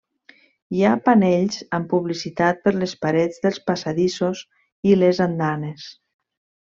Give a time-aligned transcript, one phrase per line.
[0.75, 4.41] Hi ha panells amb publicitat per les parets dels passadissos
[4.93, 5.87] i les andanes.